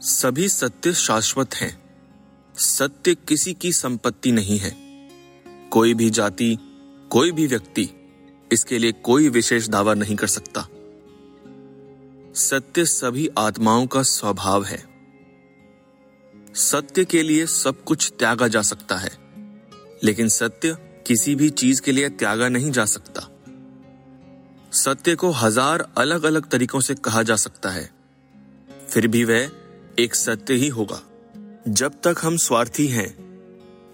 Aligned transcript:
सभी 0.00 0.48
सत्य 0.48 0.92
शाश्वत 0.92 1.54
हैं। 1.54 1.82
सत्य 2.54 3.14
किसी 3.14 3.54
की 3.54 3.72
संपत्ति 3.72 4.32
नहीं 4.32 4.58
है। 4.58 4.70
कोई 5.70 5.94
भी 5.94 6.10
जाति, 6.10 6.58
कोई 7.10 7.32
भी 7.32 7.46
व्यक्ति 7.46 7.88
इसके 8.52 8.78
लिए 8.78 8.92
कोई 8.92 9.28
विशेष 9.28 9.68
दावा 9.68 9.94
नहीं 9.94 10.16
कर 10.16 10.26
सकता। 10.26 10.60
सत्य 12.34 12.84
सभी 12.84 13.28
आत्माओं 13.38 13.86
का 13.86 14.02
स्वभाव 14.02 14.64
है। 14.64 14.82
सत्य 16.54 17.04
के 17.04 17.22
लिए 17.22 17.46
सब 17.46 17.84
कुछ 17.84 18.12
त्यागा 18.18 18.48
जा 18.48 18.62
सकता 18.62 18.96
है, 18.96 19.10
लेकिन 20.04 20.28
सत्य 20.28 20.76
किसी 21.06 21.34
भी 21.34 21.50
चीज़ 21.50 21.82
के 21.82 21.92
लिए 21.92 22.08
त्यागा 22.08 22.48
नहीं 22.48 22.70
जा 22.70 22.84
सकता। 22.84 23.28
सत्य 24.72 25.14
को 25.14 25.30
हज़ार 25.30 25.92
अलग 25.98 26.24
अलग 26.24 26.48
तरीकों 26.48 26.80
से 26.80 26.94
कहा 26.94 27.22
जा 27.22 27.36
सकता 27.36 27.70
है। 27.70 27.90
फिर 28.88 29.06
भी 29.06 29.24
वह 29.24 29.59
एक 30.00 30.14
सत्य 30.14 30.54
ही 30.54 30.68
होगा। 30.68 31.02
जब 31.68 31.92
तक 31.92 32.14
हम 32.22 32.36
स्वार्थी 32.36 32.86
हैं, 32.86 33.40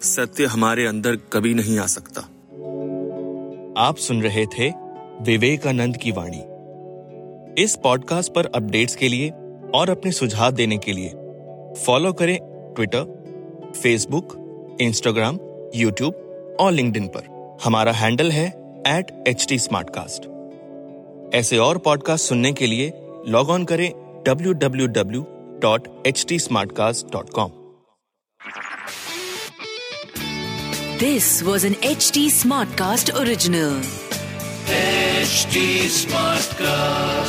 सत्य 0.03 0.45
हमारे 0.45 0.87
अंदर 0.87 1.17
कभी 1.17 1.55
नहीं 1.55 1.79
आ 1.79 1.87
सकता। 1.87 2.21
आप 3.81 3.97
सुन 3.97 4.23
रहे 4.23 4.47
थे 4.47 4.69
विवेकानंद 5.21 5.97
की 5.97 6.11
वाणी। 6.11 6.43
इस 7.63 7.77
पॉडकास्ट 7.83 8.33
पर 8.33 8.47
अपडेट्स 8.47 8.97
के 8.97 9.09
लिए 9.09 9.31
और 9.75 9.91
अपने 9.91 10.13
सुझाव 10.13 10.51
देने 10.51 10.79
के 10.79 10.93
लिए 10.93 11.09
फॉलो 11.87 12.13
करें 12.13 12.39
ट्विटर 12.75 13.25
फेसबुक 13.83 14.37
इंस्टाग्राम 14.81 15.39
यूट्यूब 15.75 16.15
और 16.61 16.73
लिंक्डइन 16.73 17.11
पर। 17.17 17.57
हमारा 17.65 17.93
हैंडल 17.93 18.31
है 18.31 18.49
एट 18.87 19.25
एच 19.29 19.47
टी 19.49 19.57
ऐसे 21.39 21.59
और 21.59 21.79
पॉडकास्ट 21.79 22.25
सुनने 22.25 22.53
के 22.53 22.67
लिए 22.67 22.93
लॉग 23.29 23.51
ऑन 23.51 23.65
करें 23.65 24.07
www.htsmartcast.com 25.61 27.53
This 30.99 31.43
was 31.43 31.65
an 31.65 31.75
HD 31.75 32.27
Smartcast 32.29 33.13
original. 33.21 33.81
HD 34.67 35.87
Smartcast. 35.87 37.26